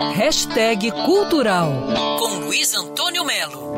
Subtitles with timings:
[0.00, 1.72] Hashtag Cultural
[2.20, 3.74] com Luiz Antônio Melo.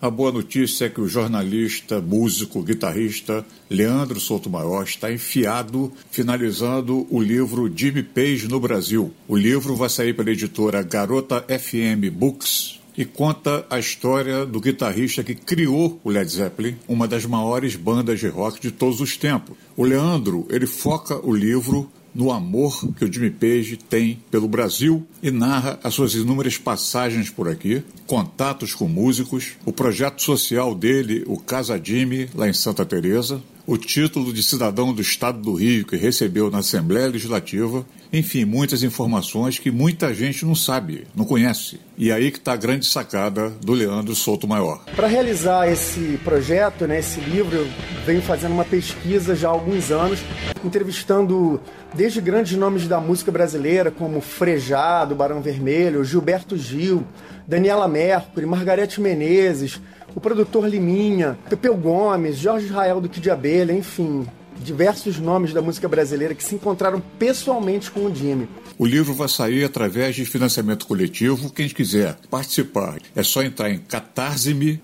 [0.00, 7.20] A boa notícia é que o jornalista, músico, guitarrista Leandro Souto-Maior está enfiado finalizando o
[7.20, 9.12] livro Jimmy Page no Brasil.
[9.26, 15.22] O livro vai sair pela editora Garota FM Books e conta a história do guitarrista
[15.22, 19.56] que criou o Led Zeppelin, uma das maiores bandas de rock de todos os tempos.
[19.76, 25.06] O Leandro, ele foca o livro no amor que o Jimmy Page tem pelo Brasil
[25.22, 31.24] e narra as suas inúmeras passagens por aqui, contatos com músicos, o projeto social dele,
[31.26, 35.86] o Casa Jimmy, lá em Santa Teresa, o título de cidadão do Estado do Rio
[35.86, 41.78] que recebeu na Assembleia Legislativa, enfim, muitas informações que muita gente não sabe, não conhece.
[41.96, 44.84] E aí que está a grande sacada do Leandro Souto Maior.
[44.96, 47.68] Para realizar esse projeto, né, esse livro, eu
[48.04, 50.18] venho fazendo uma pesquisa já há alguns anos,
[50.64, 51.60] entrevistando
[51.94, 57.04] desde grandes nomes da música brasileira, como Frejado, Barão Vermelho, Gilberto Gil,
[57.46, 59.80] Daniela Mercury, Margarete Menezes,
[60.14, 64.26] o produtor Liminha, Pepeu Gomes, Jorge Israel do Kid de Abelha, enfim,
[64.62, 68.48] diversos nomes da música brasileira que se encontraram pessoalmente com o Jimmy.
[68.78, 71.50] O livro vai sair através de financiamento coletivo.
[71.50, 74.82] Quem quiser participar é só entrar em catarse.me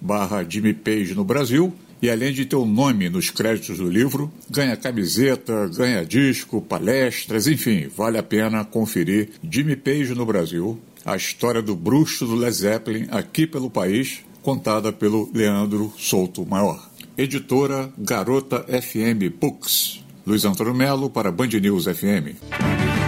[0.00, 3.88] barra Jimmy Page no Brasil e além de ter o um nome nos créditos do
[3.88, 10.78] livro, ganha camiseta, ganha disco, palestras, enfim, vale a pena conferir Jimmy Page no Brasil,
[11.04, 16.88] a história do bruxo do Led Zeppelin aqui pelo país, contada pelo Leandro Souto Maior.
[17.16, 20.04] Editora Garota FM Books.
[20.24, 23.07] Luiz Antônio Melo para Band News FM.